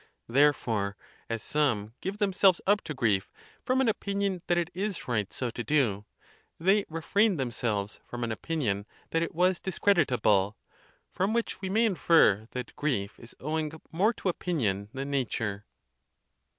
There 0.27 0.51
fore, 0.51 0.97
as 1.29 1.43
some 1.43 1.93
give 2.01 2.17
themselves 2.17 2.59
up 2.65 2.81
to 2.85 2.95
grief 2.95 3.29
from 3.63 3.81
an 3.81 3.87
opinion 3.87 4.41
that 4.47 4.57
it 4.57 4.71
is 4.73 5.07
right 5.07 5.31
so 5.31 5.51
to 5.51 5.63
do, 5.63 6.05
they 6.59 6.85
refrained 6.89 7.39
themselves, 7.39 7.99
from 8.03 8.23
an 8.23 8.31
opinion 8.31 8.87
that 9.11 9.21
it 9.21 9.35
was 9.35 9.59
discreditable; 9.59 10.57
from 11.11 11.33
which 11.33 11.61
we 11.61 11.69
may 11.69 11.85
infer 11.85 12.47
that 12.53 12.75
grief 12.75 13.19
is 13.19 13.35
owing 13.39 13.73
more 13.91 14.11
to 14.13 14.27
opinion 14.29 14.89
than 14.91 15.11
nature. 15.11 15.65